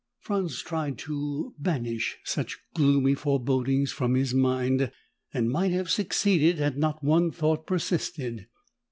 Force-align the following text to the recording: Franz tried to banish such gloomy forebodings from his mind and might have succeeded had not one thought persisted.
Franz 0.19 0.63
tried 0.63 0.97
to 0.97 1.53
banish 1.59 2.17
such 2.23 2.57
gloomy 2.73 3.13
forebodings 3.13 3.91
from 3.91 4.15
his 4.15 4.33
mind 4.33 4.91
and 5.31 5.51
might 5.51 5.71
have 5.71 5.91
succeeded 5.91 6.57
had 6.57 6.75
not 6.75 7.03
one 7.03 7.29
thought 7.29 7.67
persisted. 7.67 8.47